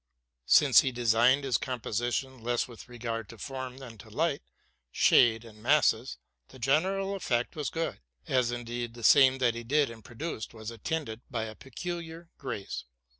[0.47, 4.41] Since he designed his composition less with regard to form than to light,
[4.91, 9.37] shade, and masses, the general effect was 258 TRUTH AND FICTION good; as indeed all
[9.37, 12.85] that he did and produced was attended by a peculiar grace.